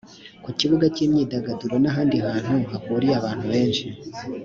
[0.43, 3.85] ku kibuga cy’imyidagaduro n’ahandi hantu hahuriye abantu benshi